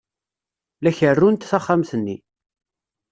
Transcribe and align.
La 0.83 0.91
kerrunt 0.97 1.47
taxxamt-nni. 1.49 2.17